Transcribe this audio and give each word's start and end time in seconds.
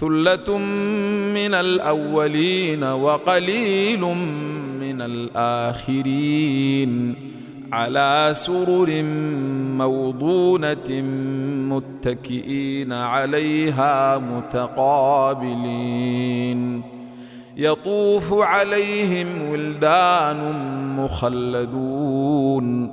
ثله 0.00 0.58
من 1.34 1.54
الاولين 1.54 2.84
وقليل 2.84 4.00
من 4.80 5.02
الاخرين 5.02 6.92
على 7.72 8.32
سرر 8.36 9.02
موضونه 9.78 11.02
متكئين 11.68 12.92
عليها 12.92 14.18
متقابلين 15.32 16.82
يطوف 17.56 18.32
عليهم 18.32 19.26
ولدان 19.50 20.54
مخلدون 20.96 22.92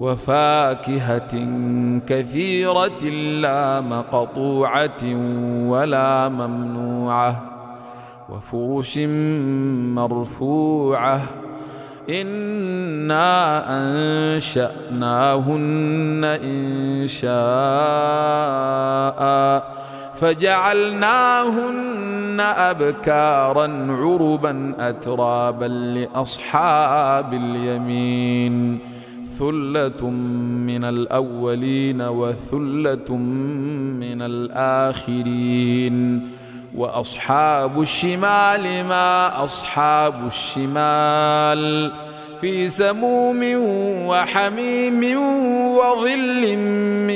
وفاكهة 0.00 1.48
كثيرة 2.06 3.02
لا 3.42 3.80
مقطوعة 3.80 5.04
ولا 5.66 6.28
ممنوعة 6.28 7.42
وفرش 8.28 8.98
مرفوعة 9.98 11.20
إنا 12.10 13.64
أنشأناهن 14.36 15.58
إن 16.24 17.06
شاء 17.06 17.28
فجعلناهن 20.20 21.88
أبكارا 22.40 23.66
عربا 23.90 24.74
أترابا 24.78 25.64
لأصحاب 25.64 27.34
اليمين 27.34 28.78
ثلة 29.38 30.10
من 30.66 30.84
الأولين 30.84 32.02
وثلة 32.02 33.16
من 33.16 34.22
الآخرين 34.22 36.28
وأصحاب 36.76 37.80
الشمال 37.80 38.84
ما 38.84 39.44
أصحاب 39.44 40.26
الشمال 40.26 41.92
في 42.40 42.68
سموم 42.68 43.40
وحميم 44.06 45.00
وظل 45.78 46.56
من 47.06 47.10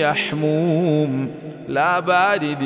يحموم 0.00 1.28
لا 1.68 2.00
بارد 2.00 2.62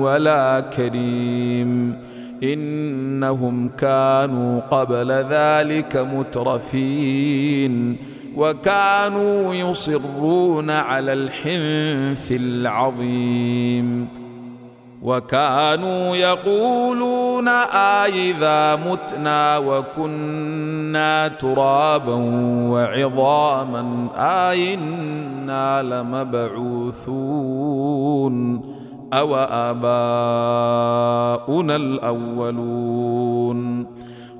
ولا 0.00 0.60
كريم 0.60 1.96
إنهم 2.42 3.68
كانوا 3.68 4.60
قبل 4.60 5.12
ذلك 5.12 5.96
مترفين 5.96 7.96
وكانوا 8.40 9.54
يصرون 9.54 10.70
على 10.70 11.12
الحنث 11.12 12.32
العظيم. 12.32 14.08
وكانوا 15.02 16.16
يقولون 16.16 17.48
آئذا 17.74 18.76
متنا 18.76 19.58
وكنا 19.58 21.28
ترابا 21.28 22.14
وعظاما 22.70 24.08
آئنا 24.16 25.82
لمبعوثون. 25.82 27.10
أو 29.12 29.36
آباؤنا 29.36 29.86
الأولون. 31.76 33.86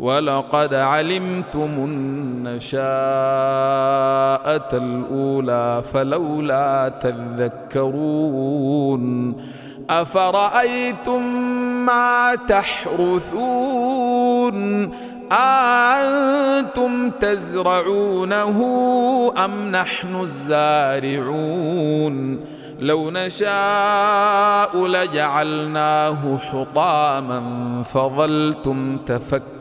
ولقد 0.00 0.74
علمتم 0.74 1.70
النشاءة 1.78 2.80
الأولى 4.72 5.82
فلولا 5.92 6.92
تذكرون 7.02 8.24
أفرأيتم 9.90 11.22
ما 11.86 12.34
تحرثون 12.48 13.70
أنتم 15.32 17.10
تزرعونه 17.10 18.58
أم 19.44 19.70
نحن 19.70 20.20
الزارعون 20.20 21.60
لو 22.80 23.10
نشاء 23.10 24.86
لجعلناه 24.86 26.38
حطاما 26.38 27.42
فظلتم 27.82 28.96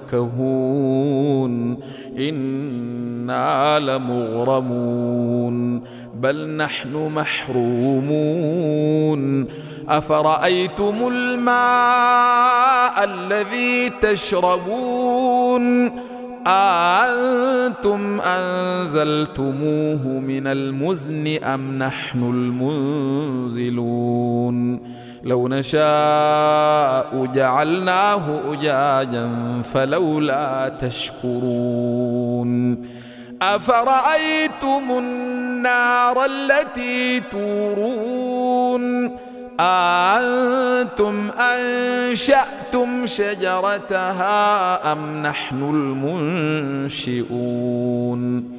تفكهون 0.10 1.78
إنا 2.18 3.80
لمغرمون. 3.80 5.84
بل 6.20 6.50
نحن 6.50 7.12
محرومون. 7.16 9.48
أفرأيتم 9.90 10.96
الماء 11.14 13.04
الذي 13.04 13.90
تشربون؟ 14.02 15.92
أأنتم 16.48 18.22
أنزلتموه 18.22 20.08
من 20.08 20.48
المزن 20.48 21.44
أم 21.44 21.78
نحن 21.78 22.24
المنزلون؟ 22.24 24.80
لو 25.24 25.48
نشاء 25.48 27.26
جعلناه 27.26 28.40
أجاجا 28.52 29.30
فلولا 29.74 30.72
تشكرون. 30.80 32.82
أفرأيتم 33.42 34.84
النار 34.90 36.26
التي 36.26 37.20
تورون؟ 37.20 39.12
أأنتم 39.60 41.30
أنشأتم 41.40 43.08
شجرتها 43.08 44.92
أم 44.92 45.24
نحن 45.24 45.64
المنشئون؟ 46.96 48.59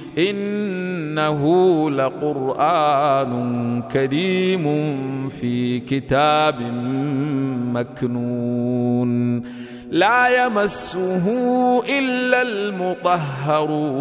إنه 0.17 1.41
لقرآن 1.91 3.31
كريم 3.91 4.65
في 5.29 5.79
كتاب 5.79 6.55
مكنون. 7.73 9.41
لا 9.91 10.45
يمسه 10.45 11.27
إلا 11.99 12.41
المطهرون. 12.41 13.91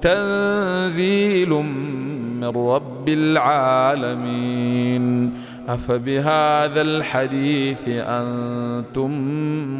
تنزيل 0.00 1.48
من 1.48 2.44
رب 2.44 3.08
العالمين. 3.08 5.00
أفبهذا 5.68 6.82
الحديث 6.82 7.88
أنتم 7.88 9.10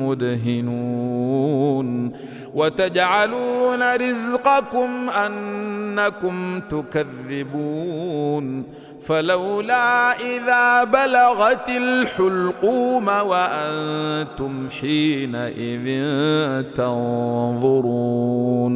مدهنون. 0.03 2.12
وتجعلون 2.55 3.97
رزقكم 3.97 5.11
أنكم 5.11 6.61
تكذبون. 6.61 8.64
فلولا 9.00 10.12
إذا 10.12 10.85
بلغت 10.85 11.69
الحلقوم 11.69 13.08
وأنتم 13.08 14.69
حينئذ 14.81 15.87
تنظرون. 16.76 18.75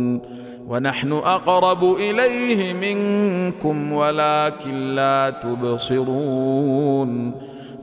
ونحن 0.68 1.12
أقرب 1.12 1.84
إليه 1.84 2.72
منكم 2.72 3.92
ولكن 3.92 4.94
لا 4.94 5.34
تبصرون. 5.42 7.34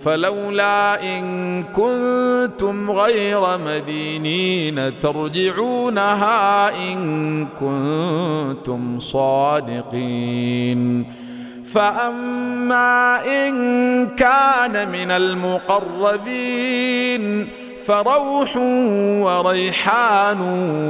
فلولا 0.06 1.04
إن 1.04 1.64
كنتم 1.64 2.92
غير 2.92 3.42
مدينين 3.66 5.00
ترجعونها 5.00 6.70
إن 6.70 7.48
كنتم 7.60 9.00
صادقين. 9.00 10.82
فأما 11.74 13.20
إن 13.26 13.56
كان 14.08 14.90
من 14.92 15.12
المقربين 15.12 16.62
فروح 17.86 18.58
وريحان 19.22 20.42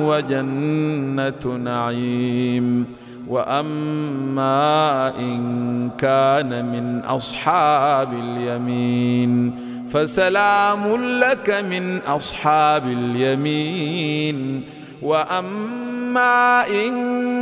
وجنة 0.05 1.57
نعيم. 1.57 3.00
وأما 3.31 5.13
إن 5.19 5.89
كان 5.97 6.65
من 6.65 6.99
أصحاب 6.99 8.13
اليمين 8.13 9.55
فسلام 9.87 10.95
لك 11.19 11.49
من 11.49 11.97
أصحاب 11.97 12.87
اليمين 12.87 14.63
وأما 15.01 16.67
إن 16.67 16.91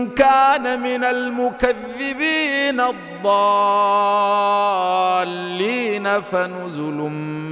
كان 0.10 0.80
من 0.82 1.04
المكذبين 1.04 2.80
الضالين 5.10 6.04
فنزل 6.22 6.98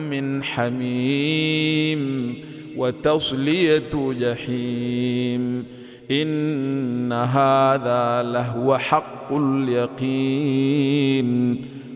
من 0.10 0.44
حميم 0.44 2.34
وتصلية 2.78 3.90
جحيم 3.96 5.77
إن 6.12 7.14
هذا 7.14 8.24
لهو 8.24 8.78
حق 8.78 9.34
اليقين. 9.34 11.28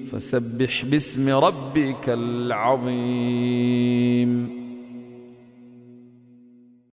فسبح 0.05 0.85
باسم 0.85 1.29
ربك 1.29 2.05
العظيم. 2.07 3.81